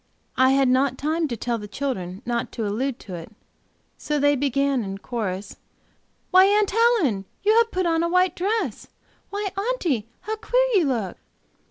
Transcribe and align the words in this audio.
I 0.35 0.53
had 0.53 0.67
not 0.67 0.97
time 0.97 1.27
to 1.27 1.37
tell 1.37 1.59
the 1.59 1.67
children 1.67 2.23
not 2.25 2.51
to 2.53 2.65
allude 2.65 2.97
to 3.01 3.13
it, 3.13 3.31
so 3.99 4.17
they 4.19 4.35
began 4.35 4.83
in 4.83 4.97
chorus: 4.97 5.57
"Why, 6.31 6.47
Aunt 6.47 6.71
Helen! 6.71 7.25
you 7.43 7.55
have 7.57 7.69
put 7.69 7.85
on 7.85 8.01
a 8.01 8.09
white 8.09 8.35
dress!" 8.35 8.87
"Why, 9.29 9.49
Aunty, 9.55 10.07
how 10.21 10.37
queer 10.37 10.67
you 10.73 10.85
look!" 10.85 11.17